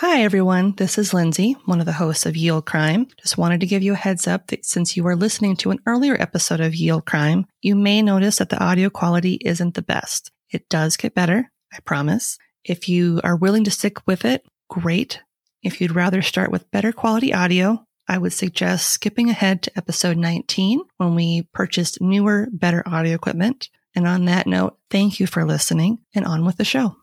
[0.00, 0.72] Hi, everyone.
[0.78, 3.06] This is Lindsay, one of the hosts of Ye Olde Crime.
[3.20, 5.80] Just wanted to give you a heads up that since you are listening to an
[5.84, 9.82] earlier episode of Ye Olde Crime, you may notice that the audio quality isn't the
[9.82, 10.30] best.
[10.50, 12.38] It does get better, I promise.
[12.64, 15.20] If you are willing to stick with it, great.
[15.62, 20.16] If you'd rather start with better quality audio, I would suggest skipping ahead to episode
[20.16, 23.68] 19 when we purchased newer, better audio equipment.
[23.94, 26.96] And on that note, thank you for listening and on with the show.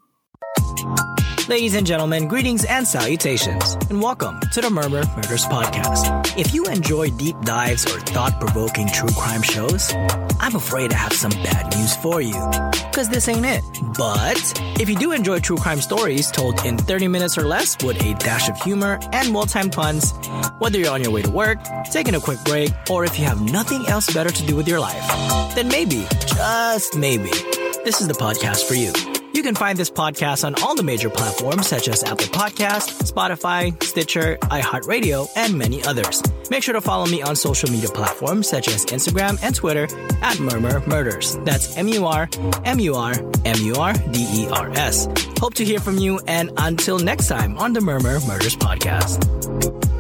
[1.48, 6.38] Ladies and gentlemen, greetings and salutations, and welcome to the Murmur Murders Podcast.
[6.38, 9.94] If you enjoy deep dives or thought provoking true crime shows,
[10.42, 12.36] I'm afraid I have some bad news for you.
[12.92, 13.64] Because this ain't it.
[13.98, 14.38] But
[14.82, 18.14] if you do enjoy true crime stories told in 30 minutes or less with a
[18.16, 20.14] dash of humor and well timed puns,
[20.60, 21.60] whether you're on your way to work,
[21.92, 24.82] taking a quick break, or if you have nothing else better to do with your
[24.82, 25.08] life,
[25.56, 27.30] then maybe, just maybe,
[27.86, 29.17] this is the podcast for you.
[29.38, 33.72] You can find this podcast on all the major platforms such as Apple Podcast, Spotify,
[33.84, 36.24] Stitcher, iHeartRadio, and many others.
[36.50, 39.88] Make sure to follow me on social media platforms such as Instagram and Twitter
[40.24, 41.38] at Murmur Murders.
[41.42, 42.28] That's M U R
[42.66, 43.14] M U R
[43.46, 45.08] M U R D E R S.
[45.40, 49.97] Hope to hear from you, and until next time on the Murmur Murders Podcast.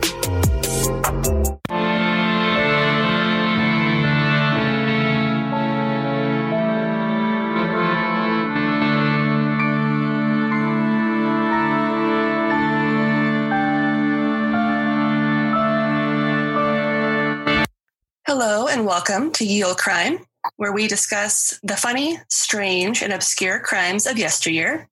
[18.97, 24.17] Welcome to Ye Olde Crime, where we discuss the funny, strange, and obscure crimes of
[24.17, 24.89] yesteryear.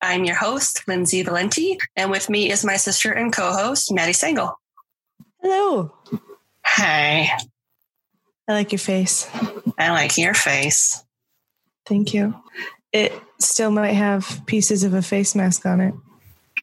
[0.00, 4.12] I'm your host, Lindsay Valenti, and with me is my sister and co host, Maddie
[4.12, 4.54] Sengel.
[5.42, 5.92] Hello.
[6.64, 7.36] Hi,
[8.46, 9.28] I like your face.
[9.76, 11.04] I like your face.
[11.84, 12.36] Thank you.
[12.92, 15.94] It still might have pieces of a face mask on it.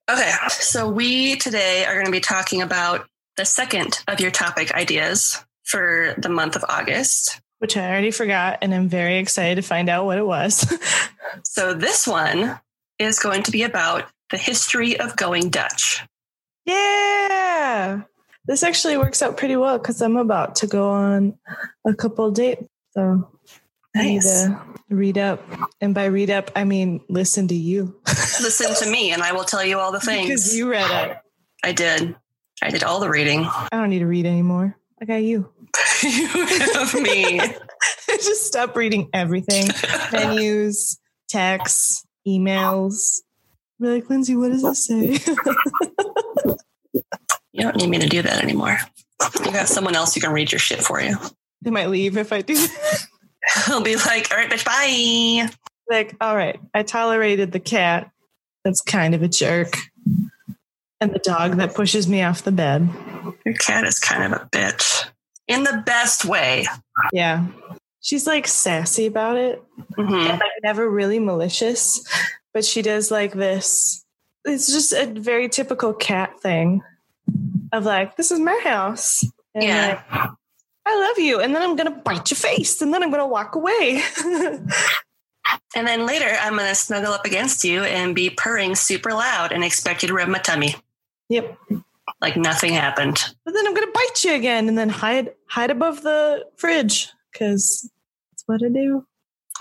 [0.09, 4.73] Okay, so we today are going to be talking about the second of your topic
[4.73, 7.41] ideas for the month of August.
[7.59, 10.65] Which I already forgot, and I'm very excited to find out what it was.
[11.43, 12.57] So this one
[12.97, 16.05] is going to be about the history of going Dutch.
[16.65, 18.01] yeah.
[18.45, 21.37] This actually works out pretty well because I'm about to go on
[21.85, 22.63] a couple dates.
[22.91, 23.27] So
[23.95, 25.41] I need to read up.
[25.81, 27.99] And by read up, I mean listen to you.
[28.07, 30.27] Listen to me, and I will tell you all the things.
[30.27, 31.17] Because you read it.
[31.63, 32.15] I did.
[32.61, 33.45] I did all the reading.
[33.45, 34.77] I don't need to read anymore.
[35.01, 35.49] I got you.
[36.03, 36.27] you
[36.73, 37.41] have me.
[38.07, 39.67] Just stop reading everything.
[40.11, 43.21] Menus, texts, emails.
[43.79, 45.19] Be like, Lindsay, what does this say?
[47.51, 48.77] You don't need me to do that anymore.
[49.39, 51.17] You got someone else who can read your shit for you.
[51.61, 52.53] they might leave if I do.
[53.65, 55.49] He'll be like, all right, bitch, bye.
[55.89, 58.11] like, all right, I tolerated the cat.
[58.63, 59.77] That's kind of a jerk.
[60.99, 62.89] And the dog that pushes me off the bed.
[63.45, 65.05] Your cat is kind of a bitch
[65.47, 66.65] in the best way.
[67.13, 67.45] Yeah.
[68.01, 69.63] She's like sassy about it.
[69.95, 72.03] hmm Like never really malicious,
[72.53, 74.03] but she does like this.
[74.43, 76.81] It's just a very typical cat thing
[77.73, 79.23] of like, this is my house.
[79.55, 80.01] And Yeah.
[80.11, 80.29] like,
[80.87, 81.39] I love you.
[81.39, 84.03] And then I'm going to bite your face and then I'm going to walk away.
[85.75, 89.51] And then later, I'm going to snuggle up against you and be purring super loud
[89.51, 90.73] and expect you to rub my tummy
[91.29, 91.57] yep.
[92.25, 93.23] Like nothing happened.
[93.45, 97.09] But then I'm going to bite you again and then hide hide above the fridge
[97.31, 97.87] because
[98.31, 99.05] that's what I do.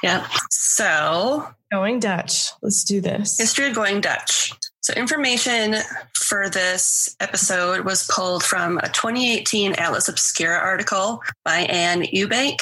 [0.03, 0.27] Yeah.
[0.49, 2.49] So, Going Dutch.
[2.63, 3.37] Let's do this.
[3.39, 4.51] history of going Dutch.
[4.81, 5.77] So, information
[6.17, 12.61] for this episode was pulled from a 2018 Atlas Obscura article by Anne Ewbank,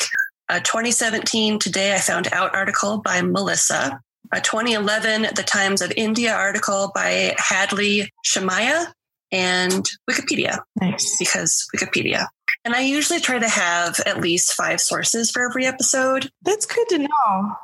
[0.48, 4.00] a 2017 Today I Found Out article by Melissa,
[4.32, 8.92] a 2011 The Times of India article by Hadley Shemaya,
[9.32, 11.16] and Wikipedia nice.
[11.18, 12.26] because Wikipedia.
[12.64, 16.30] And I usually try to have at least five sources for every episode.
[16.42, 17.56] That's good to know.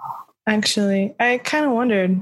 [0.46, 2.20] Actually, I kind of wondered.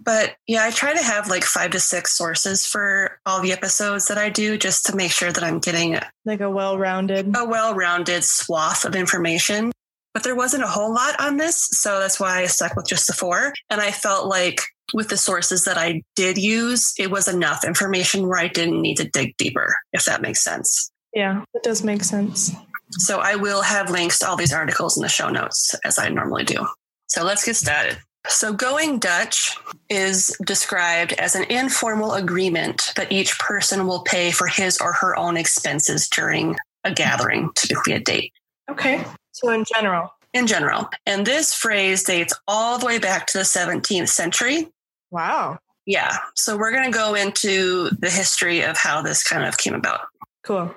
[0.00, 4.06] But yeah, I try to have like five to six sources for all the episodes
[4.08, 7.34] that I do just to make sure that I'm getting Like a well-rounded.
[7.36, 9.72] a well rounded swath of information.
[10.14, 11.68] But there wasn't a whole lot on this.
[11.72, 13.52] So that's why I stuck with just the four.
[13.68, 14.62] And I felt like
[14.94, 18.96] with the sources that I did use, it was enough information where I didn't need
[18.98, 20.90] to dig deeper, if that makes sense.
[21.12, 22.52] Yeah, it does make sense.
[22.90, 26.08] So I will have links to all these articles in the show notes as I
[26.08, 26.66] normally do.
[27.08, 27.98] So let's get started.
[28.28, 29.56] So going Dutch
[29.90, 35.16] is described as an informal agreement that each person will pay for his or her
[35.16, 38.32] own expenses during a gathering, typically a date
[38.70, 39.04] Okay.
[39.44, 40.90] So in general, in general.
[41.06, 44.68] And this phrase dates all the way back to the 17th century.
[45.10, 45.58] wow.
[45.86, 46.16] Yeah.
[46.34, 50.00] So we're going to go into the history of how this kind of came about.
[50.42, 50.74] Cool.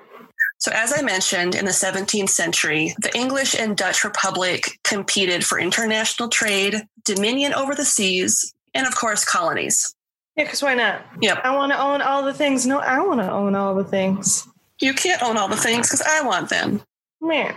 [0.58, 5.58] So, as I mentioned, in the 17th century, the English and Dutch Republic competed for
[5.58, 9.94] international trade, dominion over the seas, and of course, colonies.
[10.36, 11.06] Yeah, because why not?
[11.20, 11.40] Yep.
[11.44, 12.66] I want to own all the things.
[12.66, 14.46] No, I want to own all the things.
[14.80, 16.82] You can't own all the things because I want them.
[17.20, 17.54] Man.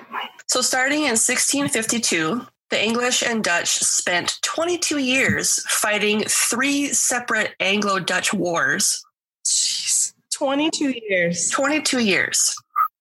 [0.48, 8.00] So, starting in 1652, the English and Dutch spent 22 years fighting three separate Anglo
[8.00, 9.04] Dutch wars.
[9.46, 10.14] Jeez.
[10.34, 11.50] 22 years.
[11.52, 12.56] 22 years.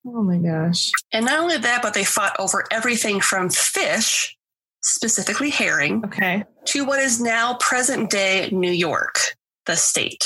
[0.06, 0.90] Oh my gosh.
[1.12, 4.36] And not only that, but they fought over everything from fish,
[4.82, 6.44] specifically herring, Okay.
[6.66, 9.18] to what is now present day New York,
[9.66, 10.24] the state.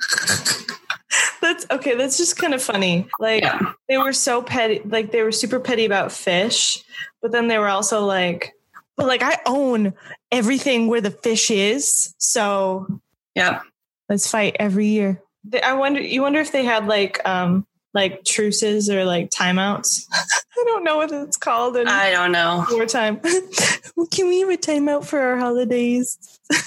[1.40, 1.94] That's okay.
[1.96, 3.08] That's just kind of funny.
[3.18, 3.72] Like Yeah.
[3.88, 6.82] they were so petty, like they were super petty about fish,
[7.22, 8.52] but then they were also like,
[8.96, 9.94] but like I own
[10.30, 12.14] everything where the fish is.
[12.18, 12.86] So
[13.34, 13.60] yeah,
[14.08, 15.22] let's fight every year.
[15.62, 20.04] I wonder, you wonder if they had like, um, like truces or like timeouts.
[20.12, 22.66] I don't know what it's called in I don't know.
[22.70, 23.20] wartime.
[24.10, 26.18] Can we have a timeout for our holidays?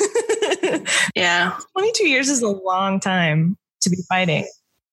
[1.15, 1.57] Yeah.
[1.73, 4.47] 22 years is a long time to be fighting.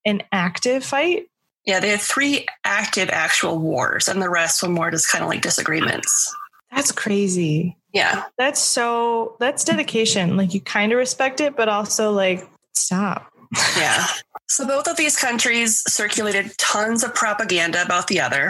[0.04, 1.26] An active fight?
[1.64, 1.80] Yeah.
[1.80, 5.42] They had three active actual wars, and the rest were more just kind of like
[5.42, 6.34] disagreements.
[6.70, 7.76] That's crazy.
[7.92, 8.24] Yeah.
[8.38, 10.36] That's so, that's dedication.
[10.36, 13.29] Like you kind of respect it, but also like, stop.
[13.76, 14.06] Yeah.
[14.48, 18.46] So both of these countries circulated tons of propaganda about the other.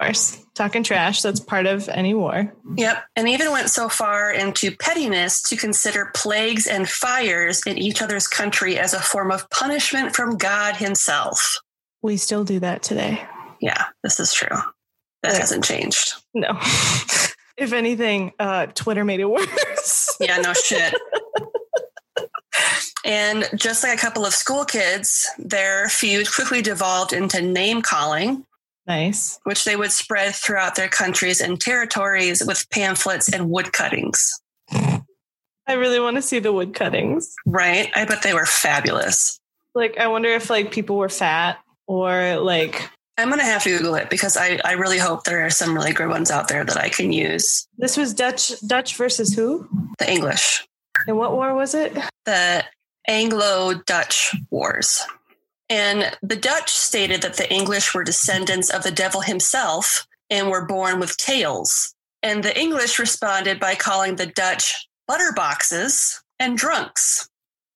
[0.00, 2.54] Of course, talking trash, that's part of any war.
[2.76, 3.04] Yep.
[3.16, 8.28] And even went so far into pettiness to consider plagues and fires in each other's
[8.28, 11.58] country as a form of punishment from God Himself.
[12.00, 13.20] We still do that today.
[13.60, 14.56] Yeah, this is true.
[15.24, 15.38] That Yeah.
[15.40, 16.14] hasn't changed.
[16.32, 16.50] No.
[17.56, 20.16] if anything, uh, Twitter made it worse.
[20.20, 20.94] Yeah, no shit.
[23.08, 28.44] And just like a couple of school kids, their feud quickly devolved into name calling,
[28.86, 29.40] nice.
[29.44, 34.38] which they would spread throughout their countries and territories with pamphlets and wood cuttings.
[34.70, 37.34] I really want to see the wood cuttings.
[37.46, 37.90] Right?
[37.96, 39.38] I bet they were fabulous.
[39.74, 43.70] Like, I wonder if like people were fat or like I'm going to have to
[43.76, 46.62] Google it because I, I really hope there are some really good ones out there
[46.64, 47.66] that I can use.
[47.78, 49.66] this was Dutch Dutch versus who?
[49.98, 50.66] The English,
[51.06, 51.96] And what war was it?
[52.26, 52.64] the
[53.08, 55.02] Anglo Dutch Wars.
[55.70, 60.66] And the Dutch stated that the English were descendants of the devil himself and were
[60.66, 61.94] born with tails.
[62.22, 67.28] And the English responded by calling the Dutch butterboxes and drunks.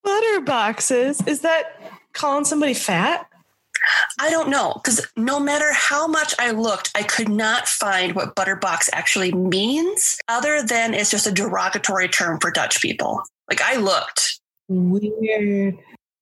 [0.05, 1.23] Butter boxes.
[1.27, 1.81] Is that
[2.13, 3.27] calling somebody fat?
[4.21, 8.37] I don't know because no matter how much I looked, I could not find what
[8.37, 13.23] butterbox actually means, other than it's just a derogatory term for Dutch people.
[13.49, 14.41] Like I looked.
[14.69, 15.79] Weird.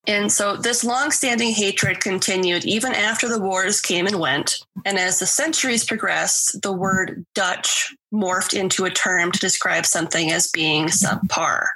[0.07, 4.65] And so this long-standing hatred continued even after the wars came and went.
[4.85, 10.33] And as the centuries progressed, the word Dutch morphed into a term to describe something
[10.33, 11.67] as being subpar.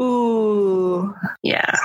[0.00, 1.76] Ooh, Yeah.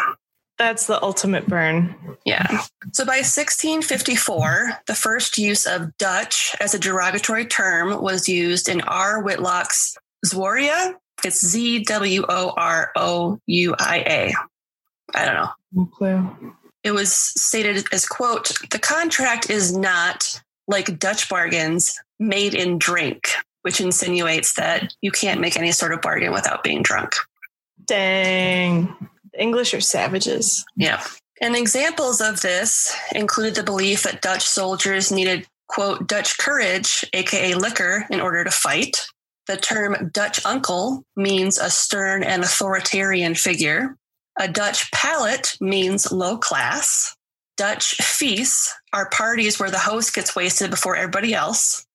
[0.57, 1.93] that's the ultimate burn.
[2.25, 2.63] Yeah.
[2.93, 8.81] So by 1654, the first use of Dutch as a derogatory term was used in
[8.81, 9.21] R.
[9.21, 10.95] Whitlock's Zworia.
[11.23, 14.33] It's Z W O R O U I A.
[15.15, 15.49] I don't know.
[15.73, 16.53] No clue.
[16.83, 23.29] It was stated as quote, the contract is not like Dutch bargains made in drink,
[23.61, 27.15] which insinuates that you can't make any sort of bargain without being drunk.
[27.85, 28.93] Dang.
[29.33, 30.63] The English are savages.
[30.75, 31.03] Yeah.
[31.41, 37.53] And examples of this included the belief that Dutch soldiers needed, quote, Dutch courage, aka
[37.53, 39.07] liquor, in order to fight.
[39.47, 43.95] The term Dutch uncle means a stern and authoritarian figure.
[44.37, 47.15] A Dutch palate means low class.
[47.55, 51.85] Dutch feasts are parties where the host gets wasted before everybody else.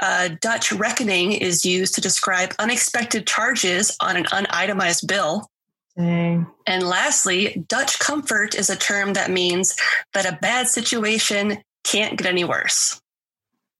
[0.00, 5.46] A Dutch reckoning is used to describe unexpected charges on an unitemized bill.
[5.96, 6.46] Dang.
[6.66, 9.76] And lastly, Dutch comfort is a term that means
[10.14, 13.00] that a bad situation can't get any worse.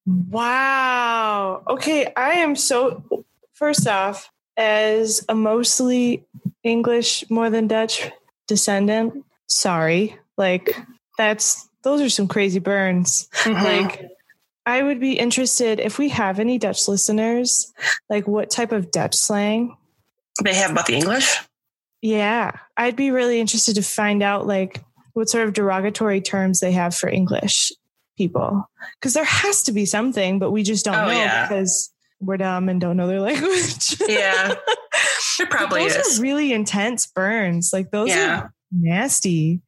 [0.07, 1.63] Wow.
[1.69, 6.25] Okay, I am so first off, as a mostly
[6.63, 8.11] English more than Dutch
[8.47, 10.19] descendant, sorry.
[10.37, 10.77] Like
[11.19, 13.29] that's those are some crazy burns.
[13.45, 13.65] Mm-hmm.
[13.65, 14.09] Like
[14.67, 17.73] I would be interested if we have any Dutch listeners,
[18.11, 19.77] like what type of Dutch slang?
[20.43, 21.39] they have about the English.
[22.01, 24.83] Yeah, I'd be really interested to find out like
[25.13, 27.71] what sort of derogatory terms they have for English
[28.17, 28.69] people
[29.01, 31.47] because there has to be something, but we just don't Oh, know yeah.
[31.49, 33.97] because we're dumb and don't know their language.
[34.07, 34.55] Yeah.
[35.41, 36.19] It probably those is.
[36.19, 37.71] are really intense burns.
[37.73, 38.41] Like those Yeah.
[38.43, 39.61] are nasty.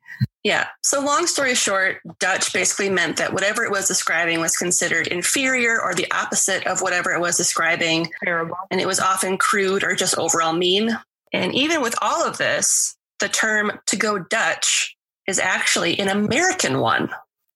[0.44, 0.66] Yeah.
[0.84, 5.80] So, long story short, Dutch basically meant that whatever it was describing was considered inferior
[5.80, 8.10] or the opposite of whatever it was describing.
[8.22, 8.56] Terrible.
[8.70, 10.90] And it was often crude or just overall mean.
[11.32, 14.94] And even with all of this, the term to go Dutch
[15.26, 17.08] is actually an American one.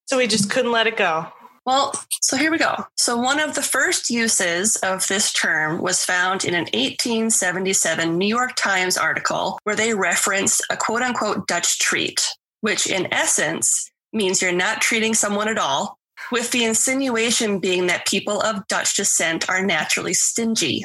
[0.08, 1.26] So we just couldn't let it go.
[1.66, 2.86] Well, so here we go.
[2.96, 8.26] So, one of the first uses of this term was found in an 1877 New
[8.26, 12.26] York Times article where they referenced a quote unquote Dutch treat,
[12.62, 15.98] which in essence means you're not treating someone at all,
[16.32, 20.82] with the insinuation being that people of Dutch descent are naturally stingy.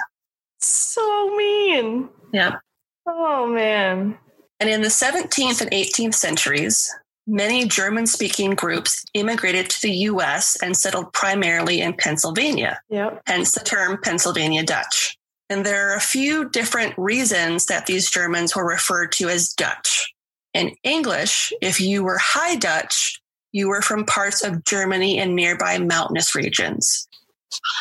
[0.59, 2.09] So mean.
[2.33, 2.59] Yep.
[3.07, 4.17] Oh man.
[4.59, 6.93] And in the 17th and 18th centuries,
[7.27, 12.79] many German speaking groups immigrated to the US and settled primarily in Pennsylvania.
[12.89, 13.23] Yep.
[13.25, 15.17] hence the term Pennsylvania Dutch.
[15.49, 20.13] And there are a few different reasons that these Germans were referred to as Dutch.
[20.53, 25.77] In English, if you were High Dutch, you were from parts of Germany and nearby
[25.77, 27.07] mountainous regions.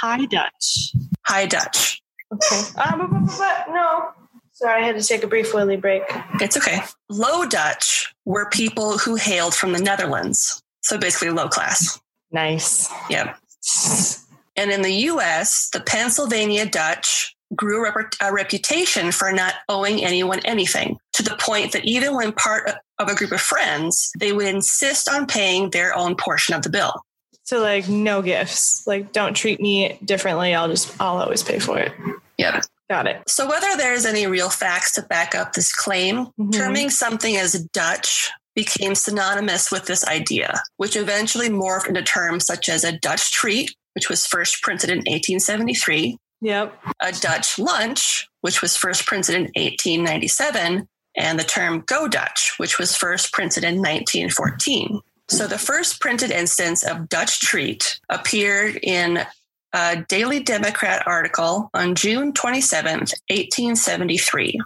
[0.00, 0.92] High Dutch.
[1.26, 2.02] High Dutch.
[2.32, 2.62] Okay.
[2.76, 4.11] Ah, but, but, but, but, no.
[4.62, 6.04] Sorry, I had to take a brief willy break.
[6.40, 6.78] It's okay.
[7.09, 10.62] Low Dutch were people who hailed from the Netherlands.
[10.83, 12.00] So basically low class.
[12.31, 12.88] Nice.
[13.11, 13.37] Yep.
[14.54, 20.97] And in the US, the Pennsylvania Dutch grew a, reputation for not owing anyone anything
[21.14, 25.09] to the point that even when part of a group of friends, they would insist
[25.09, 26.95] on paying their own portion of the bill.
[27.42, 28.87] So like no gifts.
[28.87, 30.54] Like don't treat me differently.
[30.54, 31.92] I'll just I'll always pay for it.
[32.38, 32.62] Yep.
[32.92, 33.22] Got it.
[33.26, 36.52] So whether there's any real facts to back up this claim, Mhm.
[36.52, 42.68] terming something as Dutch became synonymous with this idea, which eventually morphed into terms such
[42.68, 46.78] as a Dutch treat, which was first printed in 1873, Yep.
[47.00, 52.76] a Dutch lunch, which was first printed in 1897, and the term Go Dutch, which
[52.76, 55.00] was first printed in 1914.
[55.30, 59.25] So the first printed instance of Dutch treat appeared in
[59.73, 64.61] a Daily Democrat article on June 27th, 1873,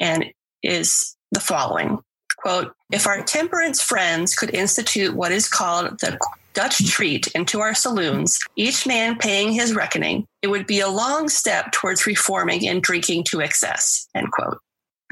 [0.00, 0.26] and
[0.62, 1.98] is the following
[2.38, 6.16] quote, if our temperance friends could institute what is called the
[6.54, 11.28] Dutch treat into our saloons, each man paying his reckoning, it would be a long
[11.28, 14.58] step towards reforming and drinking to excess, end quote.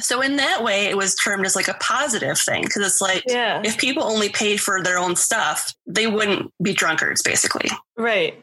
[0.00, 3.24] So in that way, it was termed as like a positive thing because it's like
[3.26, 3.60] Yeah.
[3.64, 7.70] if people only paid for their own stuff, they wouldn't be drunkards, basically.
[7.96, 8.38] Right.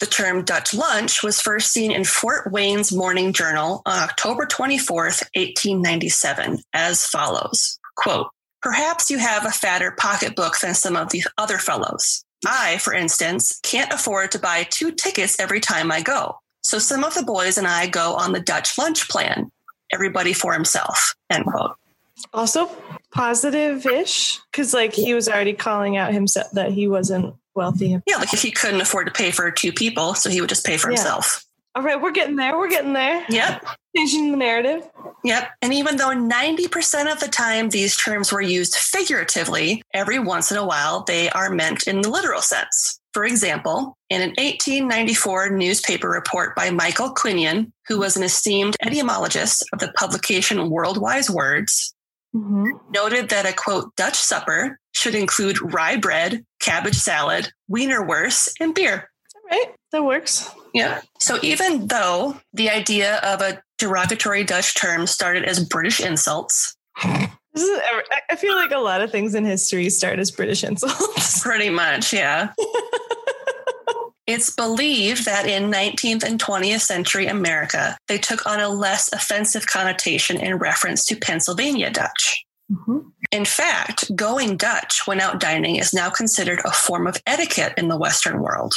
[0.00, 5.24] The term Dutch lunch was first seen in Fort Wayne's Morning Journal on October 24th,
[5.34, 8.28] 1897, as follows Quote,
[8.62, 12.24] Perhaps you have a fatter pocketbook than some of the other fellows.
[12.46, 16.38] I, for instance, can't afford to buy two tickets every time I go.
[16.62, 19.50] So some of the boys and I go on the Dutch lunch plan.
[19.92, 21.14] Everybody for himself.
[21.28, 21.72] End quote.
[22.32, 22.70] Also
[23.12, 28.00] positive-ish because like he was already calling out himself that he wasn't wealthy.
[28.06, 30.64] Yeah, like if he couldn't afford to pay for two people, so he would just
[30.64, 30.98] pay for Yeah.
[30.98, 31.44] himself.
[31.74, 32.58] All right, we're getting there.
[32.58, 33.24] We're getting there.
[33.28, 33.64] Yep.
[33.96, 34.88] Changing the narrative.
[35.22, 35.48] Yep.
[35.62, 40.56] And even though 90% of the time these terms were used figuratively, every once in
[40.56, 42.98] a while they are meant in the literal sense.
[43.12, 49.64] For example, in an 1894 newspaper report by Michael Quinion, who was an esteemed etymologist
[49.72, 51.94] of the publication World Wide Words,
[52.38, 52.80] Mhm.
[52.90, 59.10] noted that a quote, Dutch supper should include rye bread, cabbage salad, wienerwurst, and beer.
[59.34, 60.48] All right, that works.
[60.74, 61.00] Yeah.
[61.18, 66.76] So even though the idea of a derogatory Dutch term started as British insults,
[67.54, 67.80] This is,
[68.30, 71.40] I feel like a lot of things in history start as British insults.
[71.42, 72.50] pretty much, yeah.
[74.28, 79.66] it's believed that in 19th and 20th century America, they took on a less offensive
[79.66, 82.44] connotation in reference to Pennsylvania Dutch.
[82.70, 83.10] Mhm.
[83.32, 87.88] In fact, going Dutch when out dining is now considered a form of etiquette in
[87.88, 88.74] the Western world.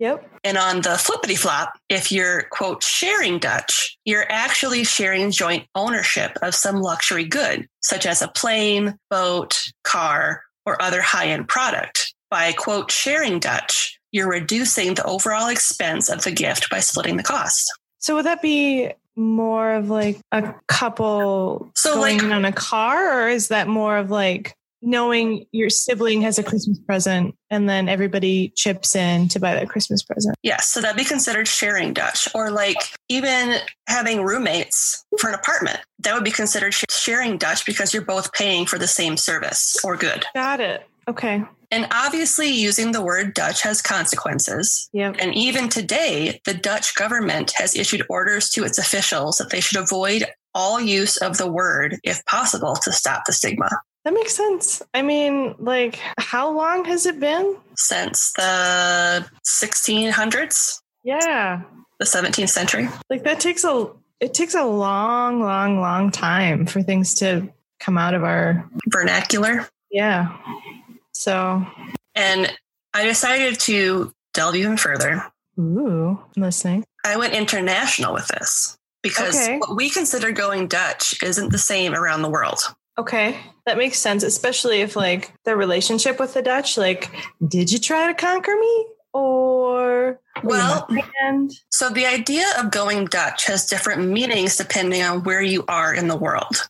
[0.00, 0.28] Yep.
[0.42, 6.36] And on the flippity flop, if you're, quote, sharing Dutch, you're actually sharing joint ownership
[6.42, 12.14] of some luxury good, such as a plane, boat, car, or other high end product.
[12.30, 17.22] By, quote, sharing Dutch, you're reducing the overall expense of the gift by splitting the
[17.22, 17.70] cost.
[17.98, 23.22] So would that be more of like a couple So, going like- on a car,
[23.24, 27.88] or is that more of like knowing your sibling has a Christmas present and then
[27.88, 30.36] everybody chips in to buy that Christmas present?
[30.44, 32.76] Yes, so that'd be considered sharing Dutch, or like
[33.08, 33.56] even
[33.88, 35.80] having roommates for an apartment.
[35.98, 39.96] That would be considered sharing Dutch because you're both paying for the same service or
[39.96, 40.24] good.
[40.34, 40.86] Got it.
[41.08, 41.42] Okay.
[41.70, 44.88] And obviously, using the word Dutch has consequences.
[44.92, 45.16] Yep.
[45.18, 49.76] And even today, the Dutch government has issued orders to its officials that they should
[49.82, 50.24] avoid
[50.54, 53.68] all use of the word if possible to stop the stigma.
[54.04, 54.80] That makes sense.
[54.94, 57.56] I mean, like, how long has it been?
[57.76, 61.62] Since the 1600s, Yeah.
[61.98, 62.88] the 17th century.
[63.10, 63.88] Like that takes a
[64.20, 67.48] it takes a long, long, long time for things to
[67.78, 69.68] come out of our Vernacular.
[69.92, 70.36] yeah.
[71.18, 71.66] So
[72.14, 72.56] And
[72.94, 75.24] I decided to delve even further.
[75.58, 76.84] ooh, I'm listening.
[77.04, 79.58] I went international with this because Okay.
[79.58, 82.60] what we consider going Dutch isn't the same around the world.
[82.98, 83.36] Okay.
[83.66, 87.10] That makes sense, especially if like the relationship with the Dutch, like,
[87.46, 88.86] did you try to conquer me?
[89.12, 90.88] Or Well-?
[91.70, 96.06] So the idea of going Dutch has different meanings depending on where you are in
[96.06, 96.68] the world.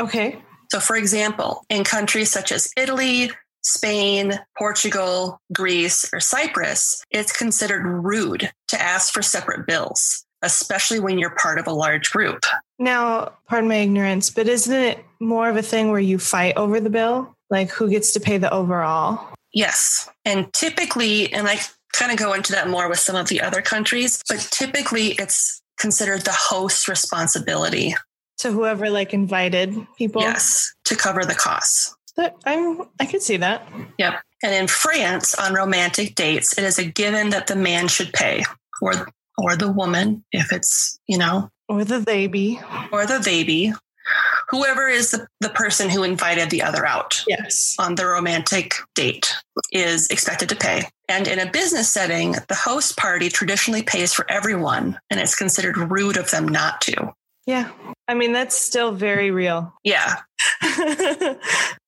[0.00, 0.38] Okay.
[0.72, 3.30] So, for example, in countries such as Italy,
[3.62, 11.18] Spain, Portugal, Greece, or Cyprus, it's considered rude to ask for separate bills, especially when
[11.18, 12.44] you're part of a large group.
[12.78, 16.80] Now, pardon my ignorance, but isn't it more of a thing where you fight over
[16.80, 17.34] the bill?
[17.50, 19.34] Like who gets to pay the overall?
[19.52, 20.08] Yes.
[20.24, 21.58] And typically, and I
[21.92, 25.60] kind of go into that more with some of the other countries, but typically it's
[25.76, 27.94] considered the host's responsibility,
[28.38, 30.22] So whoever like invited people.
[30.22, 31.94] yes, to cover the costs.
[32.44, 33.66] I'm I could see that.
[33.98, 34.14] Yep.
[34.42, 38.44] And in France, on romantic dates, it is a given that the man should pay,
[38.80, 39.08] or
[39.38, 42.60] or the woman, if it's you know, Or the baby.
[42.92, 43.72] or the baby,
[44.48, 47.76] whoever is the, the person who invited the other out Yes.
[47.78, 49.34] on the romantic date
[49.72, 50.88] is expected to pay.
[51.08, 55.76] And in a business setting, the host party traditionally pays for everyone, and it's considered
[55.76, 57.12] rude of them not to.
[57.46, 57.70] Yeah.
[58.10, 59.72] I mean that's still very real.
[59.84, 60.16] Yeah.
[60.62, 61.36] I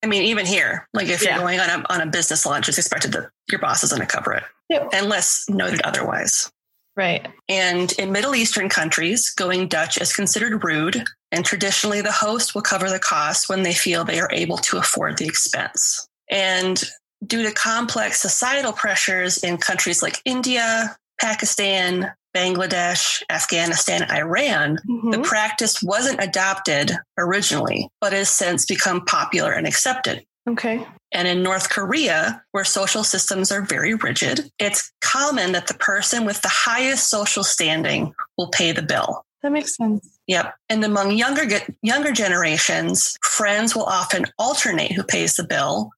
[0.07, 1.31] mean, even here, like if Yeah.
[1.31, 4.01] you're going on a, on a business lunch, it's expected that your boss is going
[4.03, 4.91] to cover it, Yep.
[4.93, 6.51] unless noted otherwise.
[6.97, 7.27] right.
[7.49, 11.03] And in Middle Eastern countries, going Dutch is considered rude,
[11.33, 14.77] and traditionally the host will cover the cost when they feel they are able to
[14.79, 16.07] afford the expense.
[16.31, 16.83] And
[17.27, 24.79] due to complex societal pressures in countries like India, Pakistan, Bangladesh, Afghanistan, Iran,
[25.11, 25.25] the Mhm.
[25.25, 30.25] practice wasn't adopted originally, but has since become popular and accepted.
[30.49, 30.87] Okay.
[31.13, 36.25] And in North Korea, where social systems are very rigid, it's common that the person
[36.25, 39.25] with the highest social standing will pay the bill.
[39.43, 40.07] That makes sense.
[40.27, 40.55] Yep.
[40.69, 41.45] And among younger
[41.83, 45.91] younger generations, friends will often alternate who pays the bill,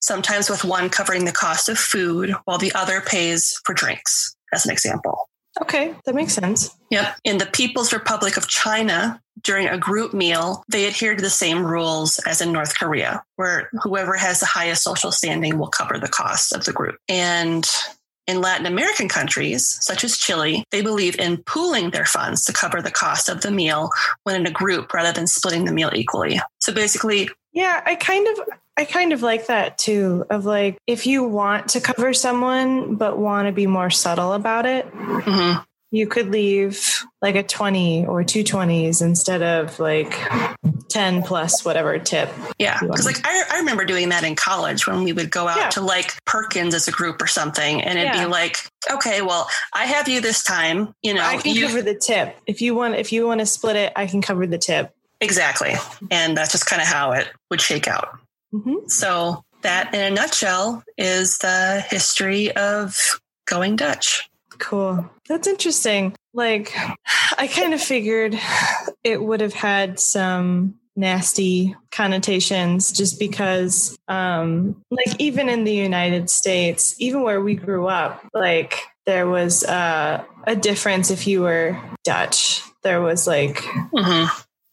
[0.00, 4.64] sometimes with one covering the cost of food while the other pays for drinks, as
[4.64, 5.28] an example.
[5.60, 5.94] Okay.
[6.04, 6.76] That makes sense.
[6.90, 7.16] Yep.
[7.24, 11.64] In the People's Republic of China, during a group meal, they adhere to the same
[11.64, 16.08] rules as in North Korea, where whoever has the highest social standing will cover the
[16.08, 16.96] cost of the group.
[17.08, 17.68] And
[18.26, 22.82] in Latin American countries, such as Chile, they believe in pooling their funds to cover
[22.82, 23.90] the cost of the meal
[24.24, 26.40] when in a group rather than splitting the meal equally.
[26.58, 28.40] So basically, Yeah, I kind of
[28.78, 33.18] I kind of like that too of like if you want to cover someone but
[33.18, 38.22] want to be more subtle about it, mhm, you could leave like a 20 or
[38.22, 40.16] two 20s instead of like
[40.90, 42.30] 10 plus whatever tip.
[42.58, 42.78] yeah.
[42.80, 45.68] Because like I, I remember doing that in college when we would go out Yeah.
[45.70, 48.24] to like Perkins as a group or something, and it'd Yeah.
[48.26, 48.58] be like,
[48.90, 52.36] okay, well, I have you this time, you know, I can you, cover the tip.
[52.46, 54.94] If you want if you want to split it, I can cover the tip.
[55.20, 55.74] Exactly.
[56.12, 58.20] And that's just kind of how it would shake out.
[58.52, 58.90] Mhm.
[58.90, 64.28] So, that in a nutshell is the history of going Dutch.
[64.58, 65.08] Cool.
[65.28, 66.14] That's interesting.
[66.32, 66.72] Like,
[67.38, 68.38] I kind of figured
[69.04, 76.28] it would have had some nasty connotations just because, um, like, even in the United
[76.30, 81.80] States, even where we grew up, like, there was uh, a difference if you were
[82.04, 82.62] Dutch.
[82.82, 83.62] There was like,
[83.94, 84.24] hmm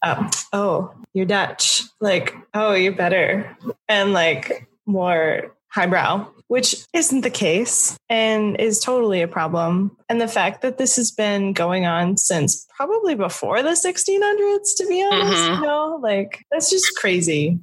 [0.04, 1.82] oh, oh, you're Dutch.
[2.00, 3.56] Like, oh, you're better.
[3.88, 9.96] And like more highbrow, which isn't the case and is totally a problem.
[10.08, 14.86] And the fact that this has been going on since probably before the 1600s, to
[14.86, 15.56] be honest, Mhm.
[15.56, 17.58] you know, like that's just crazy.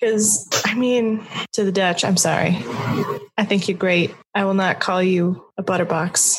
[0.00, 2.56] Because, I mean, to the Dutch, I'm sorry.
[3.36, 4.14] I think you're great.
[4.34, 6.36] I will not call you a butterbox,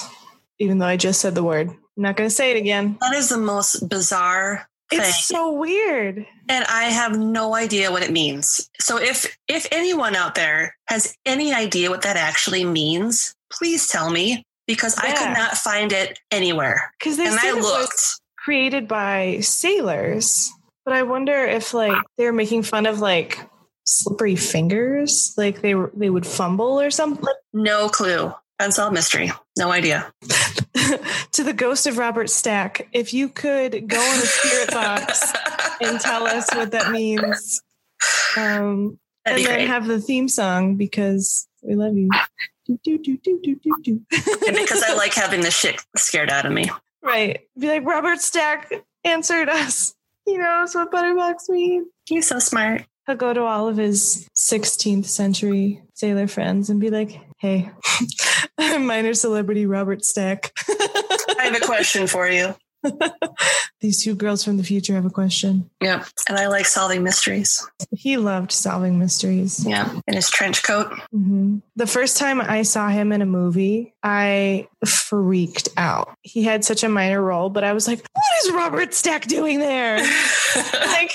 [0.59, 1.67] even though I just said the word.
[1.69, 2.97] I'm not going to say it again.
[3.01, 4.99] That is the most bizarre thing.
[4.99, 6.25] It's so weird.
[6.47, 8.69] and I have no idea what it means.
[8.79, 14.09] So if if anyone out there has any idea what that actually means, please tell
[14.09, 16.93] me because I could not find it anywhere.
[16.99, 18.21] Because they And I said it was looked.
[18.37, 20.51] created by sailors,
[20.85, 23.39] but I wonder if like they're making fun of like
[23.85, 27.25] slippery fingers, like they they would fumble or something.
[27.53, 28.33] No clue.
[28.59, 29.31] Unsolved mystery.
[29.57, 30.11] No idea.
[31.31, 35.33] to the ghost of Robert Stack, if you could go on a spirit box
[35.81, 37.61] and tell us what that means,
[38.37, 39.67] um, and then great.
[39.67, 42.09] have the theme song because we love you.
[42.65, 44.01] Do, do, do, do, do, do, do.
[44.47, 46.69] and because I like having the shit scared out of me.
[47.01, 48.71] right, be like Robert Stack
[49.03, 49.95] answered us.
[50.25, 51.87] He knows what butterbox means.
[52.05, 52.83] He's so smart.
[53.09, 57.71] He'll go to all of his 16th century sailor friends and be like, "Hey,
[58.59, 62.53] I'm minor celebrity Robert Stack." I have a question for you.
[63.81, 65.69] These two girls from the future have a question.
[65.81, 66.05] Yeah.
[66.27, 67.65] And I like solving mysteries.
[67.91, 69.65] He loved solving mysteries.
[69.65, 69.91] Yeah.
[70.07, 70.91] In his trench coat.
[71.11, 76.13] hmm The first time I saw him in a movie, I freaked out.
[76.21, 79.59] He had such a minor role, but I was like, what is Robert Stack doing
[79.59, 79.97] there?
[80.73, 81.11] like,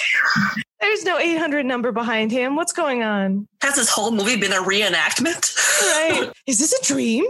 [0.85, 2.57] there's no 800 number behind him.
[2.57, 3.49] What's going on?
[3.63, 5.57] Has this whole movie been a reenactment?
[5.83, 6.31] Right.
[6.47, 7.25] is this a dream?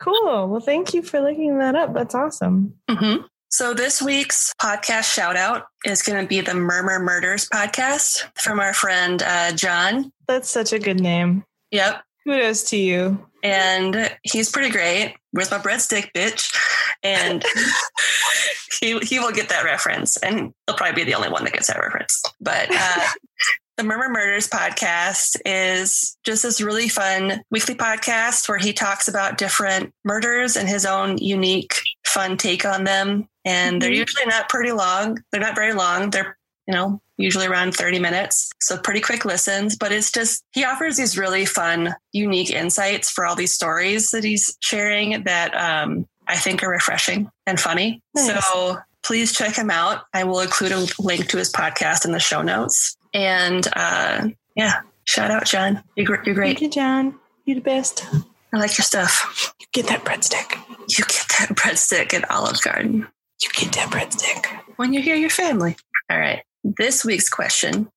[0.00, 0.48] Cool.
[0.48, 1.92] Well, thank you for looking that up.
[1.92, 2.74] That's awesome.
[2.88, 3.16] hmm
[3.48, 8.60] So this week's podcast shout out is going to be the Murmur Murders podcast from
[8.60, 10.12] our friend uh, John.
[10.28, 11.44] That's such a good name.
[11.72, 12.02] Yep.
[12.26, 13.26] Kudos to you.
[13.42, 15.16] And he's pretty great.
[15.32, 16.54] Where's my breadstick, bitch?
[17.02, 17.42] And
[18.78, 21.66] he he will get that reference, and he'll probably be the only one that gets
[21.68, 22.22] that reference.
[22.40, 23.06] But uh,
[23.76, 29.38] the Murmur Murders podcast is just this really fun weekly podcast where he talks about
[29.38, 31.74] different murders and his own unique,
[32.06, 33.26] fun take on them.
[33.44, 33.96] And they're Mhm.
[33.96, 35.18] usually not pretty long.
[35.32, 36.10] They're not very long.
[36.10, 40.62] They're you know usually around 30 minutes so pretty quick listens but it's just he
[40.64, 46.06] offers these really fun unique insights for all these stories that he's sharing that um,
[46.30, 48.26] i think are refreshing and funny Nice.
[48.46, 52.20] so please check him out i will include a link to his podcast in the
[52.20, 57.18] show notes and uh, yeah shout out john you're, you're great Thank you, John.
[57.44, 58.04] You're the best.
[58.52, 60.52] i like your stuff You get that breadstick.
[60.88, 63.06] you get that breadstick at olive garden
[63.42, 64.46] You get that breadstick.
[64.76, 65.76] when you hear your family
[66.10, 67.88] all right this week's question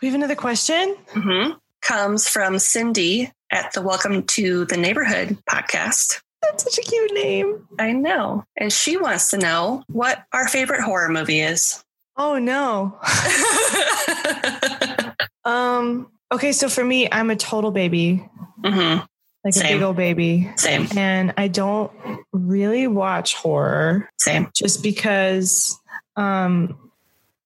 [0.00, 0.96] We have another question.
[1.08, 6.20] hmm comes from Cindy at the Welcome to the Neighborhood podcast.
[6.42, 7.66] That's such a cute name.
[7.78, 8.44] I know.
[8.56, 11.82] And she wants to know what our favorite horror movie is.
[12.16, 12.98] Oh no.
[15.44, 16.08] Um.
[16.30, 18.28] Okay, so for me, I'm a total baby,
[18.64, 18.98] hmm
[19.44, 21.90] like a big old baby, Same, and I don't
[22.32, 24.48] really watch horror same.
[24.54, 25.76] just because
[26.14, 26.78] um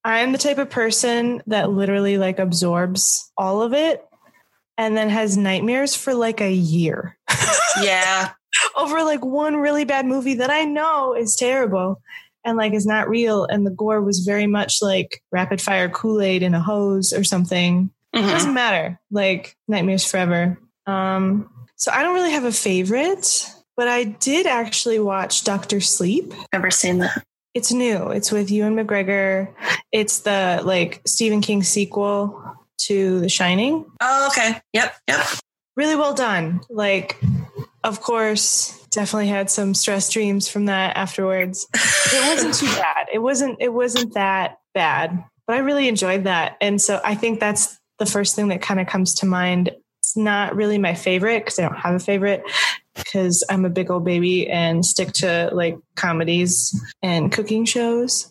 [0.04, 4.06] I'm the type of person that literally like absorbs all of it
[4.76, 7.16] and then has nightmares for like a year
[7.82, 8.32] Yeah.
[8.76, 12.00] Over like one really bad movie that I know is terrible
[12.44, 16.42] and like is not real and the gore was very much like rapid fire Kool-Aid
[16.42, 17.90] in a hose or something.
[18.12, 18.30] It Mhm.
[18.30, 19.00] doesn't matter.
[19.10, 20.58] Like nightmares forever.
[20.86, 26.32] Um so I don't really have a favorite, but I did actually watch Doctor Sleep.
[26.52, 27.22] Never seen that.
[27.52, 28.08] It's new.
[28.10, 29.52] It's with Ewan McGregor.
[29.92, 32.42] It's the like Stephen King sequel
[32.82, 33.84] to The Shining.
[34.00, 34.60] Oh, okay.
[34.74, 34.94] Yep.
[35.08, 35.26] Yep.
[35.76, 36.60] Really well done.
[36.70, 37.18] Like,
[37.86, 41.66] of course, definitely had some stress dreams from that afterwards.
[42.12, 43.06] It wasn't too bad.
[43.12, 43.58] It wasn't.
[43.60, 45.24] It wasn't that bad.
[45.46, 48.80] But I really enjoyed that, and so I think that's the first thing that kind
[48.80, 49.70] of comes to mind.
[50.00, 52.42] It's not really my favorite because I don't have a favorite
[52.94, 58.28] because I'm a big old baby and stick to like comedies and cooking shows.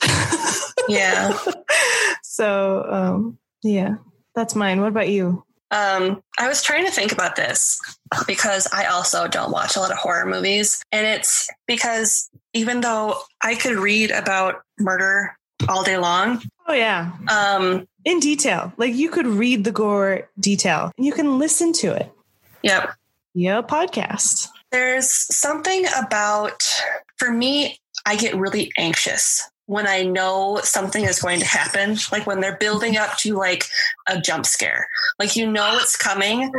[0.88, 1.38] Yeah.
[2.24, 3.96] so um, yeah,
[4.36, 4.82] that's mine.
[4.82, 5.44] What about you?
[5.76, 7.80] Um, I was trying to think about this
[8.28, 10.82] because I also don't watch a lot of horror movies.
[10.92, 17.12] And it's because even though I could read about murder all day long, Oh yeah,
[17.30, 18.74] um, in detail.
[18.78, 22.12] Like you could read the gore detail you can listen to it
[22.64, 22.92] yep.
[23.34, 24.48] Yeah, podcast.
[24.72, 26.64] There's something about,
[27.18, 31.97] for me, I get really anxious when I know something is going to happen.
[32.12, 33.65] Like when they're building up to like
[34.08, 34.88] a jump scare.
[35.19, 36.51] Like you know it's coming,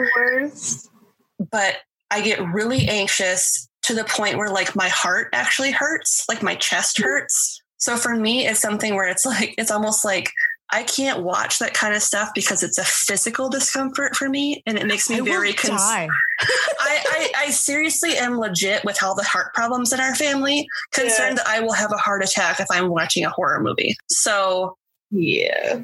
[1.51, 1.77] but
[2.11, 6.55] I get really anxious to the point where like my heart actually hurts, like my
[6.57, 7.05] chest mm-hmm.
[7.05, 7.63] hurts.
[7.79, 10.31] So for me, it's something where it's like, it's almost like
[10.71, 14.77] I can't watch that kind of stuff because it's a physical discomfort for me and
[14.77, 16.11] it makes me I very concerned.
[16.41, 21.39] I, I, I seriously am legit with all the heart problems in our family, concerned
[21.39, 23.97] that I will have a heart attack if I'm watching a horror movie.
[24.09, 24.77] So,
[25.11, 25.83] Yeah,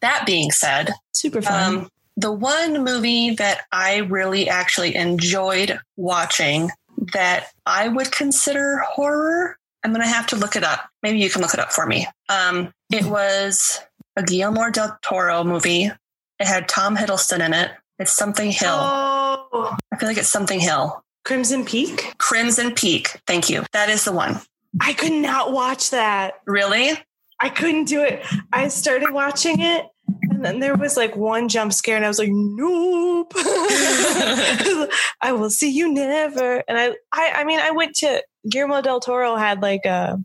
[0.00, 1.76] that being said, super fun.
[1.76, 6.70] um, the one movie that I really actually enjoyed watching
[7.12, 10.88] that I would consider horror, I'm going to have to look it up.
[11.02, 12.06] Maybe you can look it up for me.
[12.28, 13.80] Um, it was
[14.16, 15.90] a Guillermo del Toro movie,
[16.38, 17.70] It had Tom Hiddleston in it.
[17.98, 18.74] It's Something Hill.
[18.74, 21.04] Oh, I feel like it's Something Hill.
[21.24, 22.14] Crimson Peak.
[22.18, 23.20] Crimson Peak.
[23.26, 23.64] Thank you.
[23.72, 24.40] That is the one.
[24.80, 26.34] I could not watch that.
[26.46, 26.92] Really?
[27.40, 28.24] I couldn't do it.
[28.52, 29.86] I started watching it,
[30.30, 35.50] and then there was like one jump scare, and I was like, "Nope, I will
[35.50, 39.60] see you never." And I, I, I mean, I went to Guillermo del Toro had
[39.60, 40.18] like a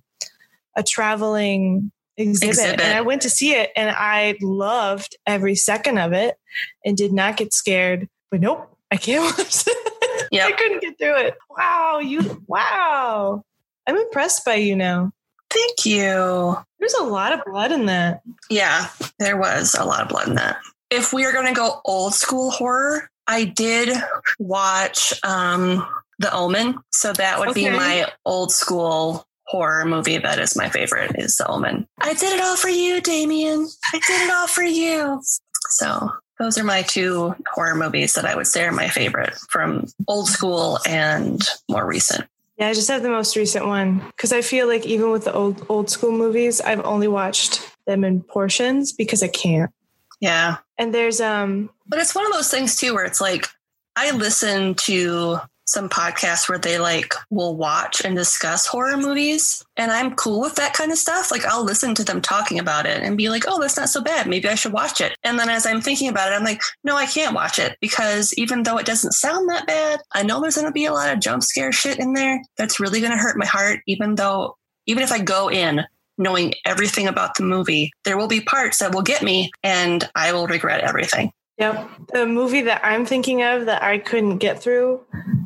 [0.76, 2.82] a traveling exhibit, Exhibit.
[2.82, 6.38] and I went to see it, and I loved every second of it,
[6.84, 8.10] and did not get scared.
[8.32, 10.28] But nope, I can't watch it.
[10.32, 10.48] Yep.
[10.48, 11.38] I couldn't get through it.
[11.50, 13.44] Wow, you, wow,
[13.86, 15.12] I'm impressed by you now.
[15.50, 16.58] Thank you.
[16.80, 18.22] There's a lot of blood in that.
[18.50, 20.58] Yeah, there was a lot of blood in that.
[20.90, 23.96] If we are going to go old school horror, I did
[24.40, 25.88] watch um,
[26.20, 26.80] The Omen.
[26.92, 31.48] So that would be my old school horror movie that is my favorite is The
[31.48, 31.88] Omen.
[32.00, 33.68] I did it all for you, Damien.
[33.94, 35.22] I did it all for you.
[35.70, 39.86] So those are my two horror movies that I would say are my favorite from
[40.08, 42.26] old school and more recent.
[42.58, 45.34] Yeah, I just have the most recent one because I feel like even with the
[45.34, 49.72] old old school movies, I've only watched them in portions because I can't.
[50.20, 50.58] Yeah.
[50.78, 53.48] And there's um But it's one of those things too where it's like
[53.96, 59.92] I listen to some podcasts where they like will watch and discuss horror movies and
[59.92, 61.30] I'm cool with that kind of stuff.
[61.30, 64.02] Like I'll listen to them talking about it and be like, "Oh, that's not so
[64.02, 64.28] bad.
[64.28, 66.96] Maybe I should watch it." And then as I'm thinking about it, I'm like, "No,
[66.96, 70.56] I can't watch it because even though it doesn't sound that bad, I know there's
[70.56, 73.18] going to be a lot of jump scare shit in there that's really going to
[73.18, 75.84] hurt my heart even though even if I go in
[76.18, 80.32] knowing everything about the movie, there will be parts that will get me and I
[80.34, 81.89] will regret everything." Yep.
[82.13, 85.02] The movie that I'm thinking of that I couldn't get through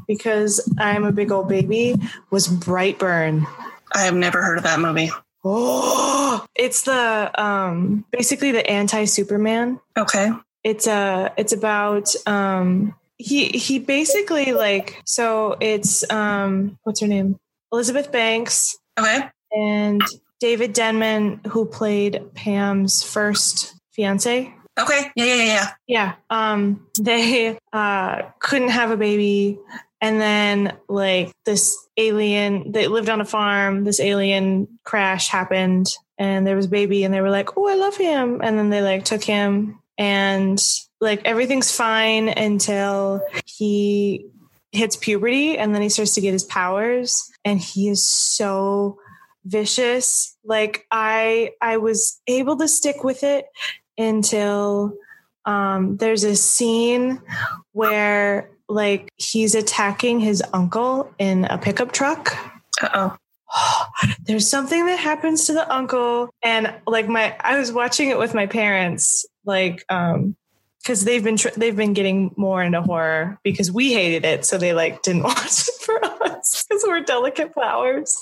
[0.08, 1.95] because I'm a big old baby
[2.30, 3.45] was Brightburn.
[3.93, 5.10] I have never heard of that movie.
[5.43, 9.80] Oh, it's the um basically the anti-Superman.
[9.97, 10.32] Okay.
[10.63, 17.38] It's uh it's about um he he basically like so it's um what's her name?
[17.71, 19.21] Elizabeth Banks Okay.
[19.52, 20.02] and
[20.39, 24.54] David Denman who played Pam's first fiance.
[24.82, 25.12] Okay.
[25.15, 25.72] Yeah, yeah, yeah, yeah.
[25.88, 26.13] Yeah.
[26.30, 29.60] Um they uh couldn't have a baby
[30.00, 36.46] and then like this alien they lived on a farm, this alien crash happened and
[36.46, 38.82] there was a baby and they were like, "Oh, I love him." And then they
[38.82, 40.62] like took him and
[41.00, 44.26] like everything's fine until he
[44.72, 48.98] hits puberty and then he starts to get his powers and he is so
[49.44, 53.46] vicious like i i was able to stick with it
[53.97, 54.93] until
[55.45, 57.21] um there's a scene
[57.71, 62.36] where like he's attacking his uncle in a pickup truck
[62.82, 63.15] Uh
[63.54, 63.88] oh.
[64.25, 68.34] there's something that happens to the uncle and like my i was watching it with
[68.34, 70.36] my parents like um
[70.82, 74.58] because they've been tr- they've been getting more into horror because we hated it so
[74.58, 78.17] they like didn't watch it for us because we're delicate flowers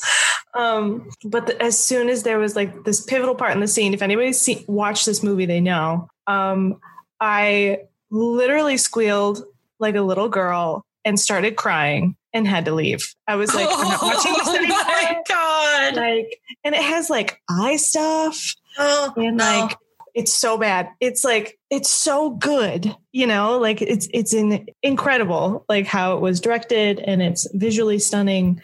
[0.56, 3.94] um but the, as soon as there was like this pivotal part in the scene
[3.94, 6.08] if anybody's seen, watched this movie they know.
[6.28, 6.80] Um
[7.20, 7.80] i
[8.12, 9.44] literally squealed
[9.80, 13.16] like a little girl and started crying and had to leave.
[13.28, 15.96] I was like i'm not watching this oh my god.
[15.96, 18.56] like and it has like eye stuff.
[18.78, 19.44] Oh, and no.
[19.44, 19.78] like
[20.16, 20.90] it's so bad.
[21.00, 23.58] It's like it's so good you know?
[23.58, 28.62] Like it's it's in, incredible like how it was directed and it's visually stunning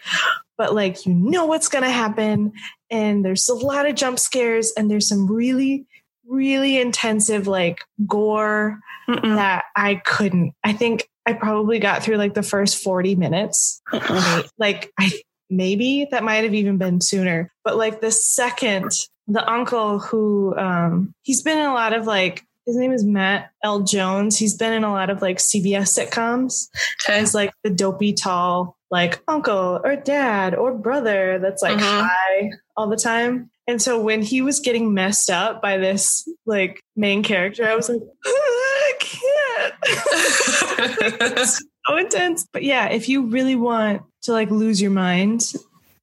[0.58, 2.52] but like you know what's gonna happen
[2.90, 5.86] and there's a lot of jump scares and there's some really
[6.26, 9.36] really intensive like gore Mm-mm.
[9.36, 14.48] that i couldn't i think i probably got through like the first 40 minutes Mm-mm.
[14.58, 15.12] like I
[15.48, 17.52] maybe that might have even been sooner.
[17.62, 18.90] But like the second
[19.28, 23.50] the uncle who um he's been in a lot of like his name is Matt
[23.62, 23.82] L.
[23.82, 24.36] Jones.
[24.36, 26.66] He's been in a lot of like CBS sitcoms
[27.08, 27.20] Okay.
[27.20, 32.08] as like the dopey tall like uncle or dad or brother that's like Mhm.
[32.08, 33.50] high all the time.
[33.66, 37.88] And so when he was getting messed up by this like main character, I was
[37.88, 39.74] like, I can't.
[41.88, 42.46] so intense.
[42.52, 45.52] But yeah, if you really want to like lose your mind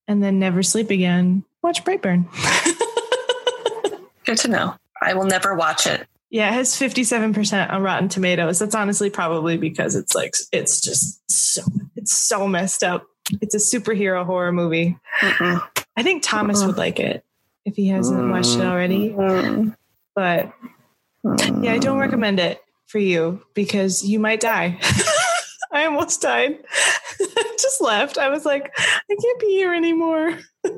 [0.07, 2.25] and then never sleep again, watch Brightburn.
[4.25, 4.75] Good to know.
[5.01, 6.05] I will never watch it.
[6.33, 8.57] Yeah, it has 57% on Rotten Tomatoes.
[8.57, 11.61] That's honestly probably because it's like it's just so
[11.95, 13.05] it's so messed up.
[13.39, 14.97] It's a superhero horror movie.
[15.19, 15.61] Mm-mm.
[15.95, 17.23] I think Thomas would like it
[17.65, 19.09] if he hasn't watched it already.
[20.15, 20.51] But
[21.61, 24.79] yeah, I don't recommend it for you because you might die.
[25.71, 26.57] I almost died.
[27.59, 28.17] Just left.
[28.17, 30.39] I was like, I can't be here anymore.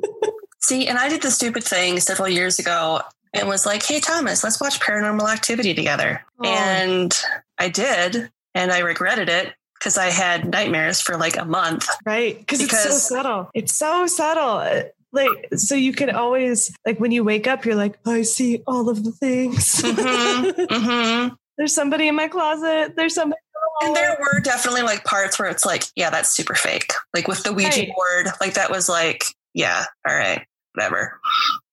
[0.62, 3.04] See, and I did the stupid thing several years ago,
[3.36, 6.24] and was like, Hey, Thomas, let's watch paranormal activity together.
[6.44, 6.48] Oh.
[6.48, 7.18] And
[7.58, 8.30] I did.
[8.54, 11.88] And I regretted it because I had nightmares for like a month.
[12.06, 12.38] Right.
[12.40, 13.50] Because it's so subtle.
[13.54, 14.90] It's so subtle.
[15.12, 18.90] Like, so you can always, like, when you wake up, you're like, I see all
[18.90, 19.82] of the things.
[19.82, 21.38] Mhm, mhm.
[21.58, 22.96] There's somebody in my closet.
[22.98, 23.40] There's somebody.
[23.82, 26.92] And there were definitely like parts where it's like, yeah, that's super fake.
[27.14, 27.92] Like with the Ouija Right.
[27.96, 31.20] board, like that was like, yeah, all right, whatever.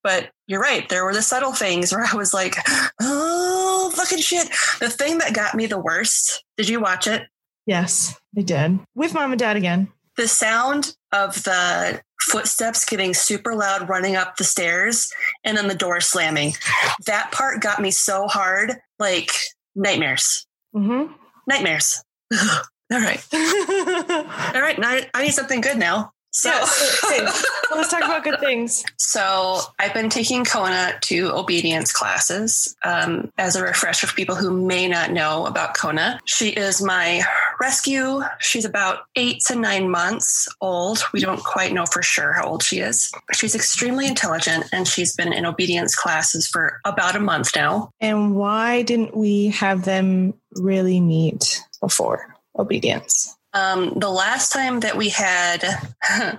[0.02, 0.88] But you're right.
[0.88, 2.56] There were the subtle things where I was like,
[3.00, 4.48] oh, fucking shit.
[4.80, 7.22] The thing that got me the worst, did you watch it?
[7.66, 8.80] Yes, I did.
[8.94, 9.88] With mom and dad again.
[10.16, 15.12] The sound of the footsteps getting super loud running up the stairs
[15.44, 16.54] and then the door slamming.
[17.06, 19.30] That part got me so hard, like
[19.74, 20.46] nightmares.
[20.74, 21.12] Mm-hmm.
[21.46, 22.04] Nightmares.
[22.32, 22.40] all
[22.90, 23.24] right.
[23.32, 26.12] All right, now I need something good now.
[26.35, 26.49] So,
[27.75, 28.83] let's talk about good things.
[28.97, 32.75] so I've been taking Kona to obedience classes.
[32.85, 37.23] Um, as a refresher for people who may not know about Kona, she is my
[37.61, 38.23] rescue.
[38.38, 41.03] She's about eight to nine months old.
[41.12, 43.12] We don't quite know for sure how old she is.
[43.35, 47.90] She's extremely intelligent, and she's been in obedience classes for about a month now.
[48.01, 53.37] And why didn't we have them really meet before obedience?
[53.54, 55.62] Um, the last time that we had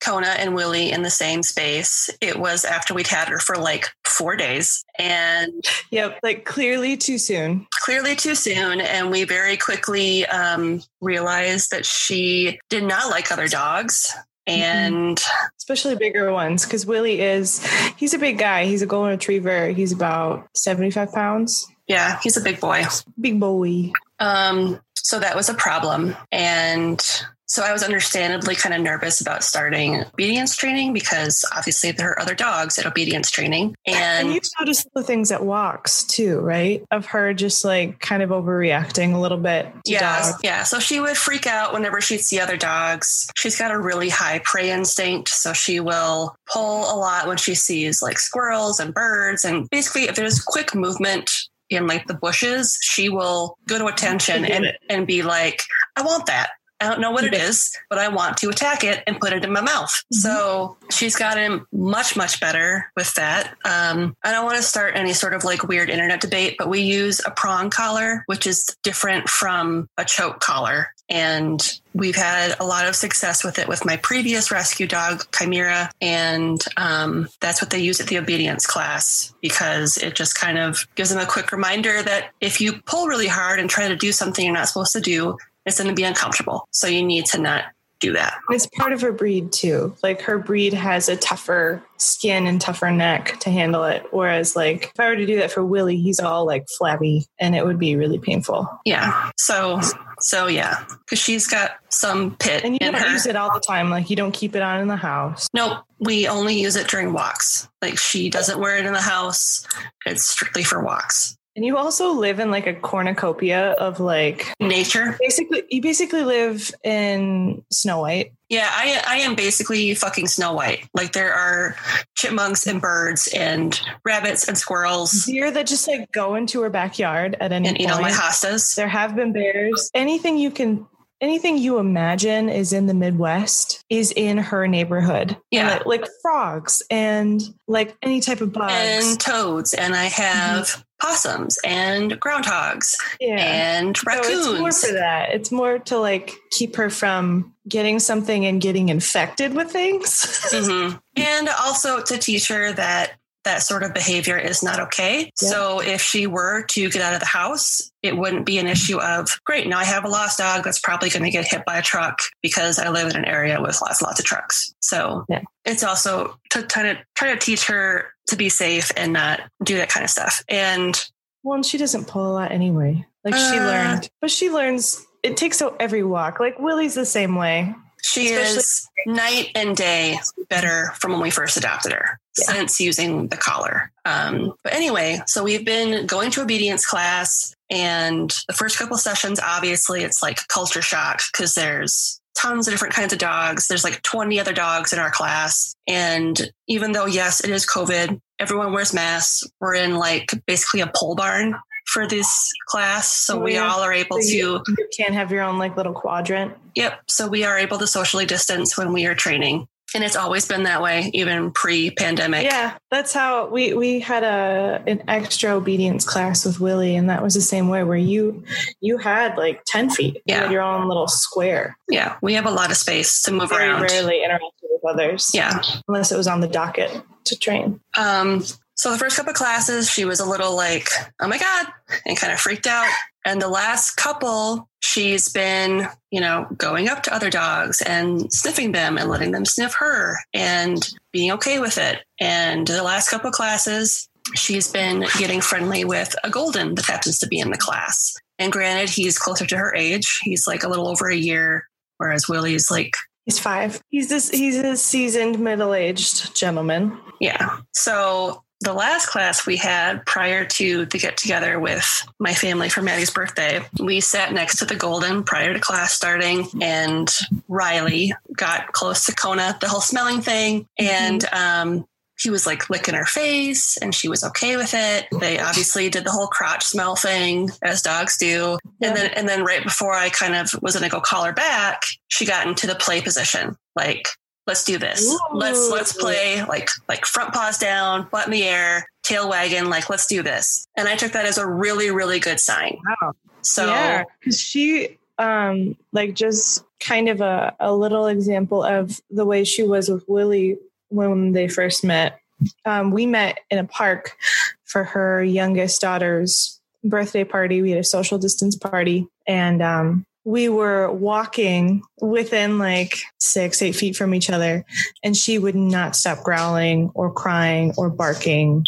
[0.00, 3.88] Kona and Willie in the same space, it was after we'd had her for like
[4.04, 5.52] four days and
[5.90, 7.66] Yep, like clearly too soon.
[7.82, 8.80] clearly too soon.
[8.80, 14.14] And we very quickly um, realized that she did not like other dogs.
[14.46, 15.18] And
[15.58, 19.90] especially bigger ones because willie is he's a big guy he's a golden retriever he's
[19.90, 22.84] about 75 pounds yeah, he's a big boy.
[23.20, 26.16] big boy Um, so that was a problem.
[26.32, 27.00] And
[27.46, 32.20] so I was understandably kind of nervous about starting obedience training because obviously there are
[32.20, 33.76] other dogs at obedience training.
[33.86, 38.22] and And you've noticed the things at walks too right of her just like kind
[38.22, 40.38] of overreacting a little bit to yeah, dogs.
[40.42, 40.62] yeah.
[40.62, 43.30] So she would freak out whenever she'd see other dogs.
[43.36, 47.54] She's got a really high prey instinct, so she will pull a lot when she
[47.54, 49.44] sees like squirrels and birds.
[49.44, 51.30] And basically, if there's quick movement
[51.74, 54.76] in like the bushes, she will go to attention and it.
[54.88, 55.62] and be like,
[55.96, 59.02] "I want that." I don't know what it is, but I want to attack it
[59.06, 59.90] and put it in my mouth.
[59.90, 60.18] Mm-hmm.
[60.18, 63.54] So she's gotten much, much better with that.
[63.64, 66.80] Um, I don't want to start any sort of like weird internet debate, but we
[66.80, 70.88] use a prong collar, which is different from a choke collar.
[71.08, 71.60] And
[71.92, 75.90] we've had a lot of success with it with my previous rescue dog, Chimera.
[76.00, 80.86] And um, that's what they use at the obedience class because it just kind of
[80.94, 84.12] gives them a quick reminder that if you pull really hard and try to do
[84.12, 86.66] something you're not supposed to do, it's going to be uncomfortable.
[86.70, 87.64] So you need to not
[88.00, 88.34] do that.
[88.50, 92.90] it's part of her breed too like her breed has a tougher skin and tougher
[92.90, 96.20] neck to handle it whereas like if i were to do that for willie he's
[96.20, 99.30] all like flabby and it would be really painful Yeah.
[99.38, 99.80] So,
[100.20, 103.06] so yeah, because she's got some pit and you don't her.
[103.12, 105.78] use it all the time like you don't keep it on in the house Nope.
[106.00, 107.68] We only use it during walks.
[107.80, 109.66] Like she doesn't wear it in the house.
[110.04, 111.38] It's strictly for walks.
[111.56, 115.16] And you also live in like a cornucopia of like Nature.
[115.20, 118.32] basically you basically live in Snow White.
[118.48, 120.88] Yeah, I I am basically fucking Snow White.
[120.94, 121.76] Like there are
[122.16, 127.36] chipmunks and birds and rabbits and squirrels Deer that just like go into her backyard
[127.40, 128.20] at any and eat all my point.
[128.20, 128.74] hostas.
[128.74, 129.90] There have been bears.
[129.94, 130.86] Anything you can
[131.20, 135.36] anything you imagine is in the Midwest is in her neighborhood.
[135.50, 135.68] Yeah.
[135.68, 138.72] Like, like frogs and like any type of bugs.
[139.10, 143.36] And toads, and I have possums and groundhogs yeah.
[143.36, 144.86] and So it's more raccoons.
[144.86, 145.30] for that.
[145.34, 150.24] It's more to like keep her from getting something and getting infected with things.
[150.54, 151.00] Mhm.
[151.16, 153.12] And also to teach her that
[153.44, 155.30] that sort of behavior is not okay.
[155.40, 155.48] Yeah.
[155.50, 159.00] So if she were to get out of the house, it wouldn't be an issue
[159.00, 161.78] of, great, now I have a lost dog that's probably going to get hit by
[161.78, 164.74] a truck because I live in an area with lots, lots of trucks.
[164.80, 165.42] So Yeah.
[165.64, 169.76] it's also to try to try to teach her to be safe and not do
[169.76, 170.42] that kind of stuff.
[170.48, 171.02] And
[171.42, 173.04] Well, and she doesn't pull a lot anyway.
[173.24, 173.66] Like she Uh.
[173.66, 175.04] learned, but she learns.
[175.22, 176.40] It takes out every walk.
[176.40, 177.74] Like Willie's the same way.
[178.02, 180.18] She Especially- is night and day
[180.50, 182.52] better from when we first adopted her Yeah.
[182.52, 183.92] since using the collar.
[184.04, 189.40] Um, but anyway, so we've been going to obedience class, and the first couple sessions,
[189.40, 193.68] obviously, it's like culture shock because there's tons of different kinds of dogs.
[193.68, 195.74] There's like 20 other dogs in our class.
[195.86, 199.44] And even though, yes, it is COVID, everyone wears masks.
[199.60, 201.54] We're in like basically a pole barn
[201.86, 203.12] for this class.
[203.12, 205.76] So Oh, we all are able So to you, you can't have your own like
[205.76, 206.54] little quadrant.
[206.74, 207.02] Yep.
[207.08, 209.66] So we are able to socially distance when we are training.
[209.94, 212.42] And it's always been that way, even pre-pandemic.
[212.44, 217.22] Yeah, that's how we we had a an extra obedience class with Willie, and that
[217.22, 218.42] was the same way where you
[218.80, 220.14] you had like ten feet.
[220.16, 220.40] You Yeah.
[220.42, 221.78] had your own little square.
[221.88, 223.82] Yeah, we have a lot of space to move Very around.
[223.82, 225.30] rarely interacted with others.
[225.32, 225.62] Yeah.
[225.88, 226.90] unless it was on the docket
[227.26, 227.80] to train.
[227.96, 230.88] Um, so the first couple of classes, she was a little like,
[231.20, 231.66] "Oh my god,"
[232.04, 232.88] and kind of freaked out.
[233.24, 238.72] And the last couple, she's been, you know, going up to other dogs and sniffing
[238.72, 242.00] them and letting them sniff her and being okay with it.
[242.20, 247.18] And the last couple of classes, she's been getting friendly with a golden that happens
[247.20, 248.14] to be in the class.
[248.38, 250.20] And granted, he's closer to her age.
[250.22, 251.66] He's like a little over a year,
[251.96, 252.94] whereas Willie's like
[253.24, 253.80] He's five.
[253.88, 254.28] He's this.
[254.28, 256.98] He's a seasoned middle-aged gentleman.
[257.20, 257.56] Yeah.
[257.72, 262.82] So the last class we had prior to the get together with my family for
[262.82, 267.14] Maddie's birthday, we sat next to the Golden prior to class starting, and
[267.46, 271.86] Riley got close to Kona, the whole smelling thing, and um,
[272.18, 275.06] he was like licking her face, and she was okay with it.
[275.20, 279.44] They obviously did the whole crotch smell thing, as dogs do, and then and then
[279.44, 282.74] right before I kind of was gonna go call her back, she got into the
[282.74, 284.08] play position, like
[284.46, 285.16] let's do this.
[285.32, 289.88] Let's let's play like like front paws down, butt in the air, tail wagging, like
[289.90, 290.66] let's do this.
[290.76, 292.78] And I took that as a really really good sign.
[293.02, 293.14] Wow.
[293.42, 299.24] So yeah, because she, um, like just kind of a, a little example of the
[299.24, 302.20] way she was with Willie when they first met.
[302.64, 304.16] Um, we met in a park
[304.64, 307.62] for her youngest daughter's birthday party.
[307.62, 313.76] We had a social distance party, and um, we were walking within like six, eight
[313.76, 314.64] feet from each other,
[315.02, 318.64] and she would not stop growling or crying or barking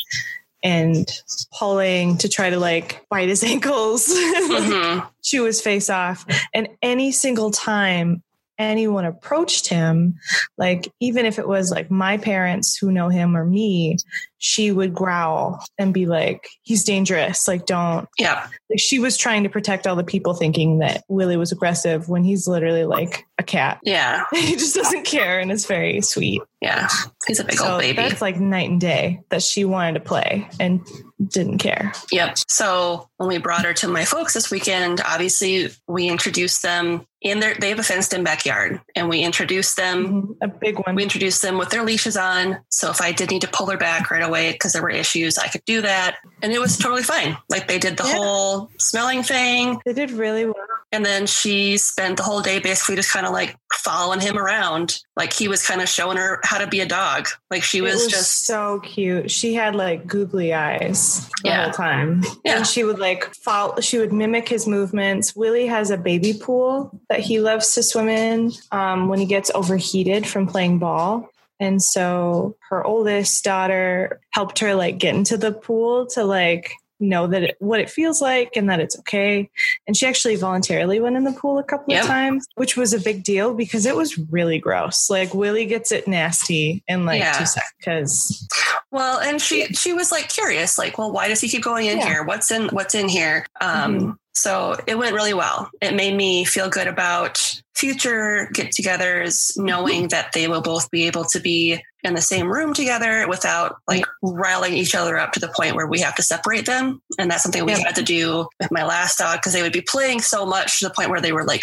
[0.63, 1.09] and
[1.57, 4.09] pulling to try to like bite his ankles.
[4.09, 5.09] mhm.
[5.23, 6.27] she was face off.
[6.53, 8.23] And any single time
[8.59, 10.15] anyone approached him,
[10.59, 13.97] like even if it was like my parents who know him or me,
[14.39, 17.49] she would growl and be like, he's dangerous.
[17.49, 18.09] Like, don't.
[18.19, 22.09] yeah, Like, she was trying to protect all the people thinking that Willie was aggressive
[22.09, 23.79] when he's literally like a cat.
[23.83, 26.43] yeah, he just doesn't care and is very sweet.
[26.61, 26.89] yeah.
[27.27, 27.97] He's a big so old baby.
[27.97, 30.87] that's like night and day that she wanted to play and
[31.25, 31.93] didn't care.
[32.13, 32.39] Yep.
[32.49, 37.41] So when we brought her to my folks this weekend, obviously we introduced them in
[37.41, 40.37] their they have a fenced in backyard and we introduced them Mhm.
[40.43, 40.95] A big one.
[40.95, 42.59] we introduced them with their leashes on.
[42.69, 45.39] So if I did need to pull her back right away because there were issues,
[45.39, 46.17] I could do that.
[46.43, 47.37] And it was totally fine.
[47.49, 48.15] Like they did the Yeah.
[48.15, 49.81] whole smelling thing.
[49.87, 50.55] They did really well.
[50.93, 55.01] And then she spent the whole day basically just kind of like following him around.
[55.17, 57.29] Like he was kind of showing her how to be a dog.
[57.51, 59.31] Like she was, was just, so cute.
[59.31, 61.65] She had like googly eyes the Yeah.
[61.65, 62.23] whole time.
[62.45, 62.59] Yeah.
[62.59, 65.35] And she would like follow, she would mimic his movements.
[65.35, 69.51] Willie has a baby pool that he loves to swim in um, when he gets
[69.55, 71.29] overheated from playing ball.
[71.59, 77.27] And so her oldest daughter helped her like get into the pool to like know
[77.27, 79.51] that it, what it feels like and that it's okay.
[79.87, 82.03] And she actually voluntarily went in the pool a couple Yep.
[82.05, 85.11] of times, which was a big deal because it was really gross.
[85.11, 87.33] Like Willie gets it nasty in like Yeah.
[87.33, 88.49] two seconds because
[88.91, 91.99] well, and she, she was like curious, like, well, why does he keep going in
[91.99, 92.07] Yeah.
[92.07, 92.25] here?
[92.25, 93.45] What's in, what's in here?
[93.61, 94.17] Um, Mhm.
[94.37, 95.71] So it went really well.
[95.81, 99.65] It made me feel good about future get togethers, mm-hmm.
[99.65, 103.77] knowing that they will both be able to be in the same room together without
[103.89, 107.01] like riling each other up to the point where we have to separate them.
[107.19, 107.79] And that's something we Yeah.
[107.79, 110.89] had to do with my last dog because they would be playing so much to
[110.89, 111.63] the point where they were like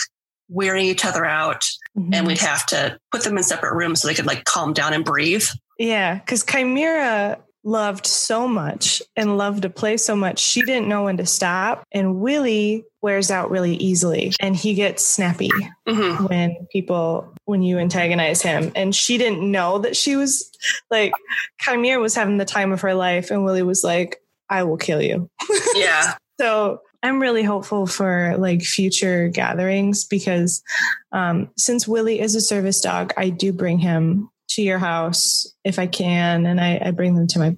[0.49, 1.61] wearing each other out
[1.95, 2.11] mm-hmm.
[2.11, 4.93] and we'd have to put them in separate rooms so they could like calm down
[4.93, 5.45] and breathe.
[5.77, 11.05] Yeah, because Chimera loved so much and loved to play so much, she didn't know
[11.05, 11.83] when to stop.
[11.91, 15.51] And Willie wears out really easily and he gets snappy
[15.87, 18.71] hmm when people, when you antagonize him.
[18.75, 20.49] And she didn't know that she was
[20.89, 21.13] like,
[21.61, 23.31] Chimera was having the time of her life.
[23.31, 25.29] And Willie was like, I will kill you.
[25.75, 26.13] Yeah.
[26.39, 30.63] So I'm really hopeful for like future gatherings because
[31.11, 35.79] um, since Willie is a service dog, I do bring him to your house if
[35.79, 37.55] I can, and I, I bring them to my,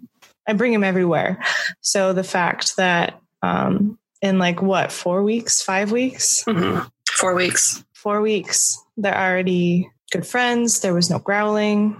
[0.47, 1.43] I bring them everywhere.
[1.81, 6.79] So the fact that um, in like what four weeks, five weeks, hmm
[7.11, 7.83] Four weeks.
[7.93, 10.81] four weeks, they're already good friends.
[10.81, 11.95] There was no growling.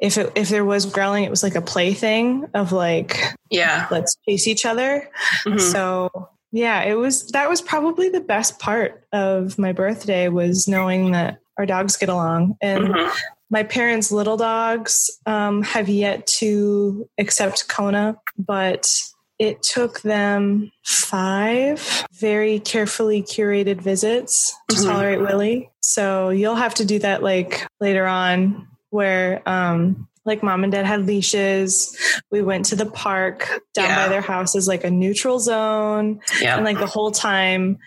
[0.00, 3.20] If it, if there was growling, it was like a play thing of like
[3.50, 3.86] Yeah.
[3.90, 5.08] let's chase each other.
[5.46, 5.60] Mhm.
[5.60, 6.10] So
[6.50, 11.38] yeah, it was that was probably the best part of my birthday was knowing that
[11.56, 13.16] our dogs get along and Mhm.
[13.50, 18.90] My parents' little dogs um, have yet to accept Kona, but
[19.38, 24.84] it took them five very carefully curated visits to Mhm.
[24.84, 25.70] tolerate Willie.
[25.80, 30.84] So you'll have to do that like later on where um like mom and dad
[30.84, 31.96] had leashes.
[32.30, 34.04] We went to the park down Yeah.
[34.04, 36.20] by their house is like a neutral zone.
[36.42, 36.56] Yeah.
[36.56, 37.78] And like the whole time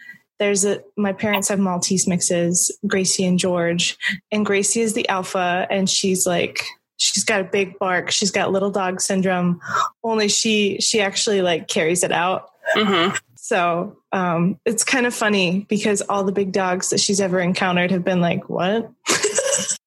[0.42, 3.96] there's a my parents have Maltese mixes, Gracie and George.
[4.32, 6.66] And Gracie is the alpha and she's like
[6.98, 8.10] she's got a big bark.
[8.10, 9.62] She's got little dog syndrome.
[10.04, 12.50] Only she she actually like carries it out.
[12.74, 17.40] hmm So um, it's kind of funny because all the big dogs that she's ever
[17.40, 18.92] encountered have been like, "What?"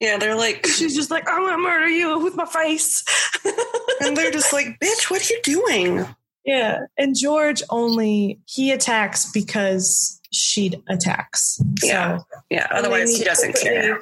[0.00, 3.04] Yeah, they're like, She's just like, "I'm gonna murder you with my face."
[4.00, 6.06] and they're just like, bitch, what are you doing?
[6.44, 11.60] yeah, and George only he attacks because she attacks.
[11.82, 12.18] Yeah.
[12.18, 14.00] So, Yeah, otherwise he doesn't care.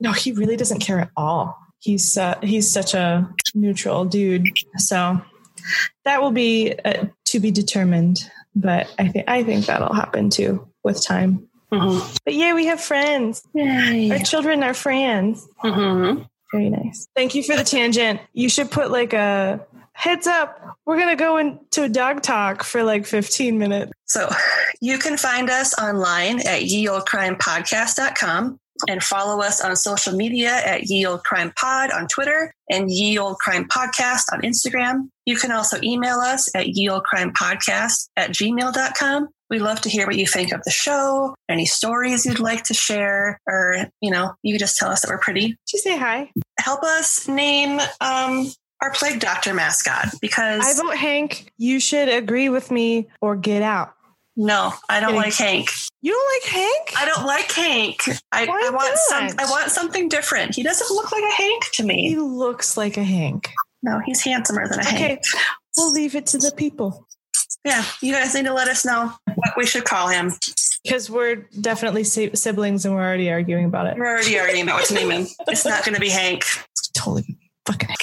[0.00, 1.56] No, he really doesn't care at all.
[1.80, 4.46] He's uh, he's such a neutral dude.
[4.76, 5.20] So
[6.04, 8.18] that will be uh, to be determined.
[8.54, 11.48] But I think I think that'll happen too with time.
[11.72, 13.42] hmm But yeah, we have friends.
[13.56, 15.46] Our children are friends.
[15.58, 16.22] hmm
[16.52, 17.06] Very nice.
[17.14, 18.20] Thank you for the tangent.
[18.32, 19.60] You should put like a
[19.98, 20.76] heads up.
[20.86, 23.92] We're gonna go into a dog talk for like 15 minutes.
[24.06, 24.30] So
[24.80, 31.04] you can find us online at yeoldcrimepodcast.com and follow us on social media at Ye
[31.04, 35.08] Olde Crime Pod on Twitter and Ye Olde Crime Podcast on Instagram.
[35.26, 39.28] You can also email us at yeoldcrimepodcast at gmail.com.
[39.50, 42.74] We'd love to hear what you think of the show, any stories you'd like to
[42.74, 45.56] share, or, you know, you could just tell us that we're pretty.
[45.66, 46.30] Just say hi?
[46.60, 48.46] Help us name um,
[48.82, 51.52] our plague doctor mascot because I vote Hank.
[51.58, 53.94] You should agree with me or get out.
[54.36, 55.70] no, I don't like Hank.
[56.00, 56.92] You don't like Hank?
[56.96, 58.02] I don't like Hank.
[58.30, 59.28] I, I want some.
[59.38, 60.54] I want something different.
[60.54, 62.08] He doesn't look like a Hank to me.
[62.10, 63.50] He looks like a Hank.
[63.82, 64.94] No, he's handsomer than a Hank.
[64.96, 65.22] Okay, Hank.
[65.76, 67.06] we'll leave it to the people
[67.64, 70.32] Yeah, you guys need to let us know what we should call him.
[70.84, 73.96] because we're definitely siblings and we're already arguing about it.
[73.98, 75.26] We're already arguing about what to name him.
[75.48, 76.44] It's not going to be Hank.
[76.72, 77.36] It's totally
[77.68, 77.94] fucking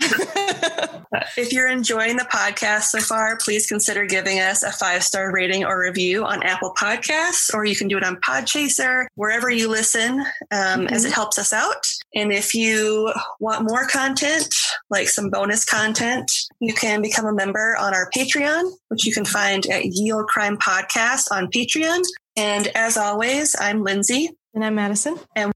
[1.36, 5.64] If you're enjoying the podcast so far, please consider giving us a five star rating
[5.64, 10.24] or review on Apple Podcasts, or you can do it on Podchaser, wherever you listen,
[10.50, 11.86] um, as it helps us out.
[12.14, 14.54] And if you want more content,
[14.90, 16.30] like some bonus content,
[16.60, 20.26] you can become a member on our Patreon, which you can find at Ye Olde
[20.26, 22.02] Crime Podcast on Patreon.
[22.36, 24.30] And as always, I'm Lindsay.
[24.54, 25.18] and I'm Madison.
[25.34, 25.52] And